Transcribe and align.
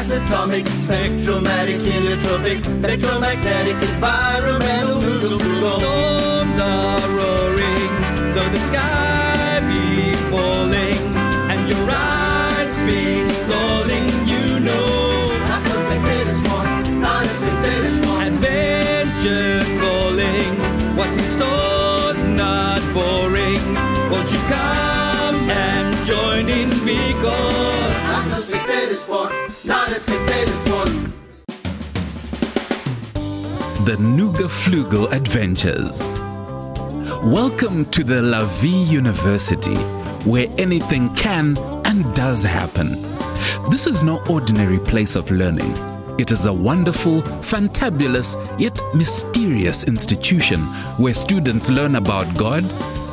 Atomic, 0.00 0.64
spectromatic, 0.64 1.78
heliotropic, 1.78 2.64
electromagnetic, 2.82 3.76
environmental, 3.90 4.98
Storms 5.38 6.58
are 6.58 7.08
roaring, 7.10 7.92
though 8.32 8.48
the 8.48 8.58
sky 8.68 9.60
be 9.68 10.14
falling, 10.30 10.98
and 11.50 11.68
your 11.68 11.86
eyes 11.90 12.74
be 12.86 13.28
stalling, 13.42 14.08
you 14.26 14.58
know. 14.60 15.28
Not 15.46 15.66
a 15.66 15.68
spectator 15.84 16.32
sport, 16.32 16.88
not 16.98 17.26
a 17.26 17.28
spectator 17.28 17.92
sport. 18.02 18.22
Adventures 18.26 19.70
calling, 19.82 20.96
what's 20.96 21.16
in 21.18 21.28
store's 21.28 22.24
not 22.24 22.80
boring. 22.94 23.62
Won't 24.10 24.32
you 24.32 24.38
come 24.48 25.09
and 25.48 26.06
join 26.06 26.48
in 26.48 26.68
because 26.84 28.02
Not 28.04 28.38
a 28.38 28.42
spectator 28.42 28.94
sport, 28.94 29.32
not 29.64 29.88
a 29.90 29.94
spectator 29.94 30.52
sport. 30.52 30.88
The 33.86 33.96
NoogaFloogal 33.96 35.12
Adventures. 35.12 36.00
Welcome 37.24 37.84
to 37.90 38.04
the 38.04 38.22
La 38.22 38.44
Vie 38.60 38.84
University, 38.84 39.76
where 40.24 40.48
anything 40.58 41.14
can 41.14 41.56
and 41.84 42.14
does 42.14 42.42
happen. 42.42 43.00
This 43.70 43.86
is 43.86 44.02
no 44.02 44.22
ordinary 44.26 44.78
place 44.78 45.14
of 45.16 45.30
learning. 45.30 45.74
It 46.18 46.30
is 46.30 46.44
a 46.44 46.52
wonderful, 46.52 47.22
fantabulous, 47.22 48.36
yet 48.60 48.78
mysterious 48.94 49.84
institution 49.84 50.60
where 50.98 51.14
students 51.14 51.70
learn 51.70 51.96
about 51.96 52.36
God, 52.36 52.64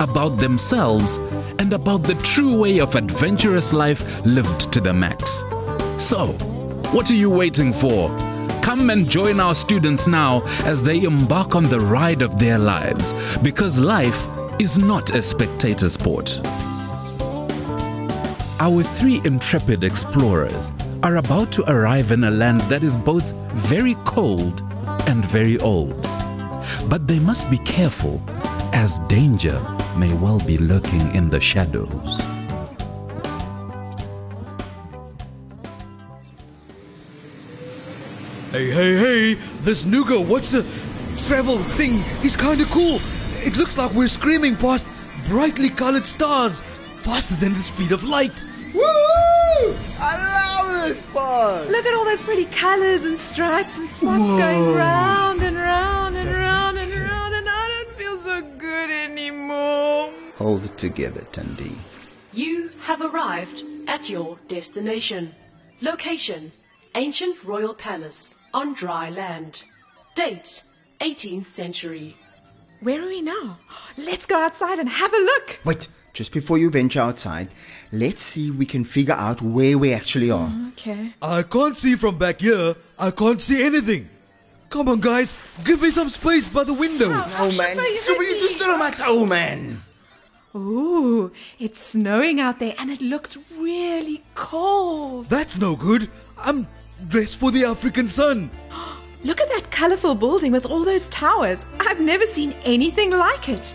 about 0.00 0.38
themselves, 0.38 1.18
and 1.58 1.72
about 1.72 2.02
the 2.02 2.14
true 2.16 2.56
way 2.56 2.78
of 2.78 2.94
adventurous 2.94 3.72
life 3.72 4.24
lived 4.24 4.72
to 4.72 4.80
the 4.80 4.92
max. 4.92 5.44
So, 5.98 6.32
what 6.92 7.10
are 7.10 7.14
you 7.14 7.30
waiting 7.30 7.72
for? 7.72 8.08
Come 8.62 8.90
and 8.90 9.08
join 9.08 9.40
our 9.40 9.54
students 9.54 10.06
now 10.06 10.42
as 10.64 10.82
they 10.82 11.02
embark 11.02 11.54
on 11.54 11.68
the 11.68 11.80
ride 11.80 12.22
of 12.22 12.38
their 12.38 12.58
lives 12.58 13.14
because 13.42 13.78
life 13.78 14.26
is 14.58 14.78
not 14.78 15.14
a 15.14 15.20
spectator 15.20 15.90
sport. 15.90 16.40
Our 18.60 18.82
three 18.82 19.20
intrepid 19.24 19.84
explorers 19.84 20.72
are 21.02 21.16
about 21.16 21.52
to 21.52 21.70
arrive 21.70 22.12
in 22.12 22.24
a 22.24 22.30
land 22.30 22.60
that 22.62 22.82
is 22.82 22.96
both 22.96 23.24
very 23.52 23.94
cold 24.04 24.62
and 25.08 25.24
very 25.24 25.58
old. 25.60 26.00
But 26.88 27.06
they 27.06 27.18
must 27.18 27.50
be 27.50 27.58
careful 27.58 28.22
as 28.72 29.00
danger 29.08 29.60
may 29.96 30.12
well 30.14 30.38
be 30.40 30.58
lurking 30.58 31.14
in 31.14 31.30
the 31.30 31.40
shadows. 31.40 32.20
Hey, 38.50 38.70
hey, 38.70 38.96
hey! 38.96 39.34
This 39.62 39.84
Nooga, 39.84 40.24
what's 40.24 40.52
the 40.52 40.62
travel 41.26 41.58
thing? 41.76 42.04
Is 42.24 42.36
kinda 42.36 42.64
cool. 42.66 43.00
It 43.44 43.56
looks 43.56 43.76
like 43.76 43.92
we're 43.92 44.08
screaming 44.08 44.56
past 44.56 44.86
brightly 45.26 45.70
colored 45.70 46.06
stars, 46.06 46.60
faster 47.02 47.34
than 47.34 47.52
the 47.54 47.62
speed 47.62 47.92
of 47.92 48.04
light. 48.04 48.42
Woo! 48.72 48.82
I 50.00 50.62
love 50.62 50.86
this 50.86 51.06
part. 51.06 51.68
Look 51.68 51.86
at 51.86 51.94
all 51.94 52.04
those 52.04 52.22
pretty 52.22 52.46
colours 52.46 53.04
and 53.04 53.18
stripes 53.18 53.76
and 53.76 53.88
spots 53.88 54.22
going 54.22 54.74
round 54.74 55.13
anymore. 60.54 60.60
Hold 60.60 60.64
it 60.64 60.78
together, 60.78 61.20
Tundi. 61.32 61.76
You 62.32 62.70
have 62.80 63.00
arrived 63.00 63.64
at 63.86 64.10
your 64.10 64.38
destination. 64.48 65.34
Location 65.80 66.52
Ancient 66.94 67.42
Royal 67.44 67.74
Palace 67.74 68.36
on 68.52 68.74
dry 68.74 69.10
land. 69.10 69.64
Date 70.14 70.62
18th 71.00 71.46
century. 71.46 72.16
Where 72.80 73.02
are 73.02 73.08
we 73.08 73.22
now? 73.22 73.58
Let's 73.96 74.26
go 74.26 74.36
outside 74.38 74.78
and 74.78 74.88
have 74.88 75.12
a 75.12 75.18
look. 75.18 75.58
Wait, 75.64 75.88
just 76.12 76.32
before 76.32 76.58
you 76.58 76.70
venture 76.70 77.00
outside, 77.00 77.48
let's 77.92 78.22
see 78.22 78.48
if 78.48 78.54
we 78.54 78.66
can 78.66 78.84
figure 78.84 79.14
out 79.14 79.42
where 79.42 79.76
we 79.78 79.92
actually 79.92 80.30
are. 80.30 80.48
Mm, 80.48 80.72
okay. 80.72 81.14
I 81.22 81.42
can't 81.42 81.76
see 81.76 81.96
from 81.96 82.18
back 82.18 82.40
here. 82.40 82.76
I 82.98 83.10
can't 83.10 83.42
see 83.42 83.64
anything. 83.64 84.08
Come 84.70 84.88
on, 84.88 85.00
guys, 85.00 85.32
give 85.64 85.82
me 85.82 85.90
some 85.90 86.08
space 86.08 86.48
by 86.48 86.64
the 86.64 86.74
window. 86.74 87.10
Oh 87.10 87.52
man, 87.56 87.76
so 88.00 88.20
you 88.20 88.38
just 88.38 88.56
stood 88.56 88.70
on 88.70 88.78
my 88.78 88.90
toe, 88.90 89.24
man. 89.24 89.82
Ooh, 90.56 91.32
it's 91.58 91.80
snowing 91.80 92.38
out 92.38 92.60
there 92.60 92.74
and 92.78 92.88
it 92.88 93.02
looks 93.02 93.36
really 93.58 94.22
cold. 94.36 95.28
That's 95.28 95.58
no 95.58 95.74
good. 95.74 96.08
I'm 96.38 96.68
dressed 97.08 97.38
for 97.38 97.50
the 97.50 97.64
African 97.64 98.08
sun. 98.08 98.50
Look 99.24 99.40
at 99.40 99.48
that 99.48 99.72
colourful 99.72 100.14
building 100.14 100.52
with 100.52 100.66
all 100.66 100.84
those 100.84 101.08
towers. 101.08 101.64
I've 101.80 101.98
never 101.98 102.24
seen 102.26 102.54
anything 102.64 103.10
like 103.10 103.48
it. 103.48 103.74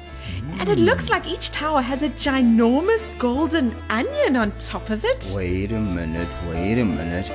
And 0.59 0.69
it 0.69 0.77
looks 0.77 1.09
like 1.09 1.27
each 1.27 1.51
tower 1.51 1.81
has 1.81 2.01
a 2.01 2.09
ginormous 2.09 3.09
golden 3.17 3.75
onion 3.89 4.35
on 4.37 4.57
top 4.59 4.89
of 4.89 5.03
it. 5.03 5.33
Wait 5.35 5.71
a 5.71 5.79
minute, 5.79 6.27
wait 6.49 6.79
a 6.79 6.85
minute. 6.85 7.29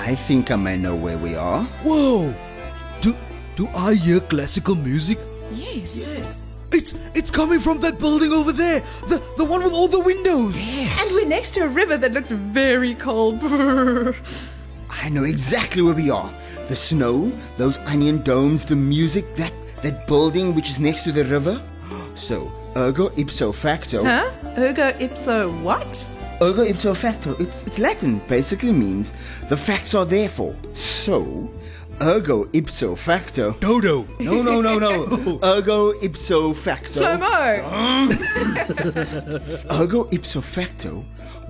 I 0.00 0.14
think 0.14 0.50
I 0.50 0.56
may 0.56 0.76
know 0.76 0.94
where 0.94 1.18
we 1.18 1.34
are. 1.34 1.64
Whoa! 1.82 2.34
Do 3.00 3.16
do 3.56 3.66
I 3.68 3.94
hear 3.94 4.20
classical 4.20 4.74
music? 4.74 5.18
Yes. 5.52 6.06
Yes. 6.06 6.42
It's 6.74 6.92
it's 7.14 7.30
coming 7.30 7.60
from 7.60 7.80
that 7.80 7.98
building 7.98 8.32
over 8.32 8.52
there. 8.52 8.80
The 9.08 9.22
the 9.36 9.44
one 9.44 9.62
with 9.62 9.72
all 9.72 9.86
the 9.88 10.00
windows. 10.00 10.54
Yes. 10.60 11.00
And 11.00 11.14
we're 11.14 11.28
next 11.28 11.54
to 11.54 11.60
a 11.60 11.68
river 11.68 11.96
that 11.96 12.12
looks 12.12 12.30
very 12.30 12.94
cold. 12.96 13.38
I 14.90 15.08
know 15.08 15.24
exactly 15.24 15.82
where 15.82 15.94
we 15.94 16.10
are. 16.10 16.32
The 16.68 16.76
snow, 16.76 17.30
those 17.58 17.78
onion 17.86 18.22
domes, 18.22 18.64
the 18.64 18.76
music, 18.76 19.34
that 19.36 19.52
that 19.82 20.06
building 20.06 20.54
which 20.54 20.68
is 20.68 20.78
next 20.80 21.04
to 21.04 21.12
the 21.12 21.24
river. 21.24 21.60
So, 22.16 22.50
ergo 22.76 23.10
ipso 23.16 23.52
facto. 23.52 24.04
huh? 24.04 24.30
Ergo 24.56 24.94
ipso 25.00 25.50
what? 25.62 26.08
Ergo 26.40 26.62
ipso 26.62 26.94
facto. 26.94 27.36
It's 27.38 27.62
it's 27.64 27.78
Latin. 27.78 28.20
Basically 28.28 28.72
means 28.72 29.12
the 29.48 29.56
facts 29.56 29.94
are 29.94 30.06
therefore. 30.06 30.54
So, 30.74 31.50
ergo 32.00 32.48
ipso 32.52 32.94
facto. 32.96 33.56
Dodo. 33.60 34.06
No, 34.18 34.42
no, 34.42 34.60
no, 34.60 34.78
no. 34.78 35.38
ergo 35.42 35.92
ipso 36.02 36.54
facto. 36.54 37.00
Slow 37.00 37.18
mo. 37.18 37.74
Ergo 39.70 40.08
ipso 40.10 40.40
facto, 40.42 41.04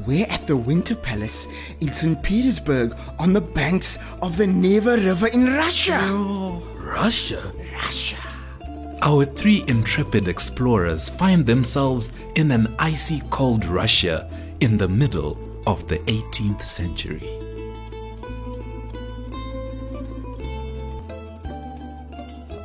we're 0.07 0.27
at 0.29 0.47
the 0.47 0.57
Winter 0.57 0.95
Palace 0.95 1.49
in 1.81 1.93
St. 1.93 2.23
Petersburg 2.23 2.97
on 3.19 3.33
the 3.33 3.41
banks 3.41 3.99
of 4.23 4.37
the 4.37 4.47
Neva 4.47 4.97
River 4.97 5.29
in 5.29 5.53
Russia. 5.55 5.99
Oh. 6.03 6.63
Russia. 6.77 7.53
Russia. 7.73 8.19
Our 9.03 9.25
three 9.25 9.65
intrepid 9.69 10.29
explorers 10.29 11.09
find 11.09 11.45
themselves 11.45 12.11
in 12.37 12.51
an 12.51 12.75
icy 12.79 13.23
cold 13.31 13.65
Russia 13.65 14.31
in 14.61 14.77
the 14.77 14.89
middle 14.89 15.39
of 15.67 15.89
the 15.89 15.99
18th 16.01 16.63
century. 16.63 17.44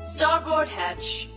Starboard 0.09 0.67
hatch. 0.67 1.29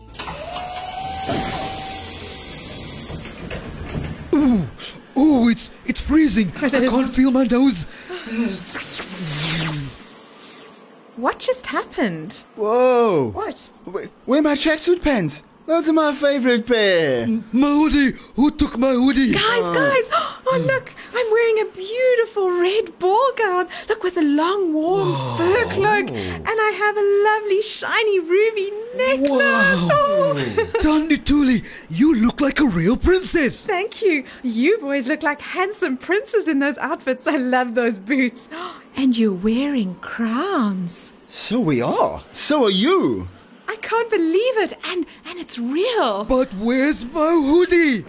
Ooh, 4.33 4.67
oh, 5.15 5.51
it's 5.51 5.71
it's 5.85 6.01
freezing. 6.01 6.51
I 6.63 6.71
can't 6.71 7.07
feel 7.07 7.31
my 7.31 7.45
nose. 7.45 7.85
What 11.17 11.39
just 11.39 11.67
happened? 11.67 12.45
Whoa. 12.57 13.33
What? 13.35 13.71
Where, 13.85 14.09
where 14.25 14.39
are 14.39 14.43
my 14.43 14.55
tracksuit 14.55 15.03
pants? 15.03 15.43
Those 15.67 15.91
are 15.91 15.93
my 15.93 16.15
favorite 16.15 16.67
pair. 16.67 17.27
My 17.53 17.69
hoodie. 17.69 18.17
Who 18.37 18.53
took 18.53 18.79
my 18.79 18.93
hoodie? 18.93 19.33
Guys, 19.33 19.43
oh. 19.45 19.75
guys! 19.75 20.09
Oh, 20.45 20.59
look! 20.59 20.93
I'm 21.15 21.15
wearing 21.15 21.22
a 21.63 21.77
beautiful 21.77 22.51
red 22.51 22.99
ball 22.99 23.31
gown. 23.37 23.69
Look, 23.89 24.03
with 24.03 24.17
a 24.17 24.23
long, 24.23 24.73
warm 24.75 25.15
fur 25.37 25.65
cloak. 25.67 26.09
Oh. 26.11 26.15
And 26.15 26.49
I 26.49 26.71
have 26.77 26.97
a 26.97 27.07
lovely, 27.29 27.63
shiny, 27.63 28.19
ruby 28.19 28.71
necklace. 28.97 29.91
Oh, 29.95 30.73
Tandy 30.81 31.19
Tuli, 31.19 31.63
you 31.89 32.15
look 32.17 32.41
like 32.41 32.59
a 32.59 32.65
real 32.67 32.97
princess. 32.97 33.65
thank 33.67 34.03
you. 34.03 34.25
You 34.43 34.79
boys 34.79 35.07
look 35.07 35.23
like 35.23 35.41
handsome 35.41 35.97
princes 35.97 36.49
in 36.49 36.59
those 36.59 36.79
outfits. 36.79 37.27
I 37.27 37.37
love 37.37 37.75
those 37.75 37.99
boots. 37.99 38.49
And 38.95 39.17
you're 39.17 39.33
wearing 39.33 39.95
crowns. 40.03 41.15
So 41.27 41.59
we 41.61 41.81
are. 41.81 42.25
So 42.31 42.65
are 42.65 42.71
you. 42.71 43.27
I 43.67 43.77
can't 43.77 44.11
believe 44.11 44.59
it. 44.59 44.77
And 44.85 45.07
and 45.25 45.39
it's 45.39 45.59
real. 45.59 46.25
But 46.25 46.53
where's 46.53 47.03
my 47.07 47.31
hoodie? 47.31 48.05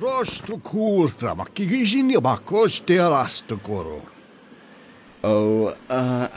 Rosto 0.00 0.56
curta, 0.56 1.34
ma 1.34 1.46
che 1.52 1.66
gisini 1.66 2.16
ma 2.18 2.40
coste 2.42 2.96
rasto 2.96 3.58
coro. 3.58 4.02
Oh, 5.20 5.76
uh, 5.88 6.28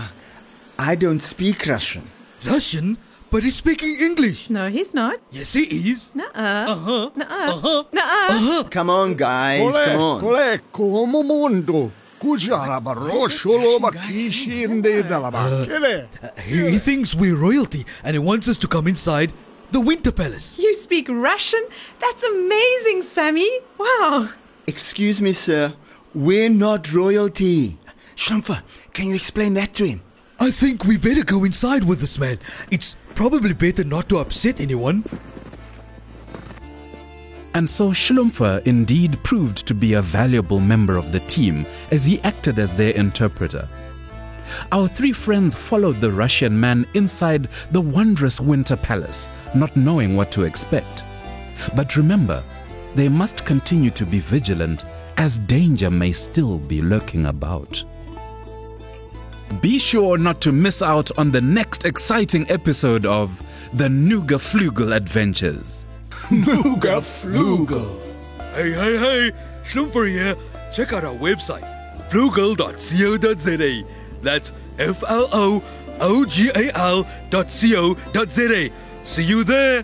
I 0.78 0.96
don't 0.98 1.22
speak 1.22 1.66
Russian. 1.66 2.04
Russian? 2.44 2.98
But 3.32 3.44
he's 3.44 3.56
speaking 3.56 3.96
English. 4.02 4.50
No, 4.50 4.68
he's 4.70 4.94
not. 4.94 5.18
Yes, 5.32 5.54
he 5.54 5.64
is. 5.90 6.12
Nuh-uh. 6.14 6.66
Uh-huh. 6.68 7.10
Nuh-uh. 7.16 7.54
Uh-huh. 7.54 7.84
Nuh-uh. 7.94 8.64
Come 8.70 8.90
on, 8.90 9.16
guys. 9.16 9.62
Come 9.62 9.98
on. 9.98 10.20
Ecco, 10.20 10.36
ecco, 10.36 10.92
come 10.92 11.24
mondo. 11.24 11.92
kujara 12.20 12.80
barosholo 12.80 13.80
makishinde 13.80 15.04
dalabakele. 15.04 16.08
He, 16.46 16.70
he 16.72 16.78
thinks 16.80 17.16
we're 17.16 17.36
royalty 17.36 17.86
and 18.04 18.14
he 18.14 18.20
wants 18.20 18.48
us 18.48 18.58
to 18.60 18.68
come 18.68 18.88
inside 18.88 19.34
the 19.74 19.82
Winter 19.82 20.12
Palace. 20.12 20.56
You 20.58 20.74
speak 20.76 21.10
Russian? 21.10 21.66
That's 22.00 22.24
amazing, 22.24 23.02
Sammy. 23.02 23.50
Wow. 23.80 24.30
Excuse 24.68 25.20
me, 25.20 25.34
sir. 25.34 25.74
We're 26.14 26.50
not 26.50 26.94
royalty. 26.94 27.80
Schlumpfer, 28.16 28.62
can 28.94 29.08
you 29.08 29.16
explain 29.16 29.56
that 29.56 29.74
to 29.74 29.88
him? 29.88 30.02
I 30.40 30.52
think 30.52 30.86
we 30.86 30.98
better 30.98 31.24
go 31.24 31.44
inside 31.44 31.84
with 31.84 32.00
this 32.00 32.20
man. 32.20 32.38
It's 32.70 32.98
probably 33.16 33.54
better 33.54 33.84
not 33.84 34.10
to 34.10 34.20
upset 34.20 34.60
anyone. 34.60 35.04
And 37.56 37.68
so 37.68 37.90
Schlumpfer 37.90 38.66
indeed 38.68 39.24
proved 39.24 39.66
to 39.68 39.74
be 39.74 39.94
a 39.94 40.02
valuable 40.04 40.60
member 40.60 40.98
of 40.98 41.12
the 41.12 41.20
team 41.22 41.66
as 41.90 42.06
he 42.06 42.20
acted 42.22 42.60
as 42.60 42.74
their 42.74 42.94
interpreter. 42.94 43.68
Our 44.72 44.88
three 44.88 45.14
friends 45.14 45.56
followed 45.56 46.02
the 46.02 46.12
Russian 46.12 46.60
man 46.60 46.86
inside 46.94 47.50
the 47.72 47.82
wondrous 47.82 48.40
Winter 48.40 48.76
Palace, 48.76 49.30
not 49.56 49.76
knowing 49.76 50.16
what 50.16 50.32
to 50.32 50.44
expect. 50.44 51.04
But 51.76 51.96
remember, 51.96 52.44
they 52.96 53.10
must 53.10 53.46
continue 53.46 53.92
to 53.92 54.06
be 54.06 54.20
vigilant 54.20 54.86
as 55.18 55.40
danger 55.40 55.90
may 55.90 56.12
still 56.12 56.58
be 56.58 56.82
lurking 56.82 57.26
about. 57.28 57.84
Be 59.62 59.78
sure 59.80 60.18
not 60.18 60.42
to 60.42 60.52
miss 60.52 60.82
out 60.82 61.12
on 61.18 61.32
the 61.32 61.42
next 61.42 61.86
exciting 61.86 62.50
episode 62.50 63.06
of 63.06 63.40
the 63.74 63.88
NoogaFloogal 63.88 64.96
Adventures. 64.96 65.86
Nuga 66.30 67.02
flugel. 67.02 68.00
Hey, 68.54 68.72
hey, 68.72 68.98
hey, 68.98 69.32
Schlumpfer 69.64 70.10
here. 70.10 70.36
Check 70.72 70.94
out 70.94 71.04
our 71.04 71.16
website, 71.16 71.64
floogal.co.za. 72.10 74.03
That's 74.24 74.52
F 74.80 75.04
L 75.08 75.30
O 75.32 75.64
O 76.00 76.26
G 76.26 76.50
A 76.56 76.76
L 76.76 77.06
dot 77.30 77.52
C 77.52 77.76
O 77.76 77.94
dot 78.14 78.32
Z 78.32 78.70
A. 78.70 78.72
See 79.06 79.24
you 79.24 79.44
there. 79.44 79.84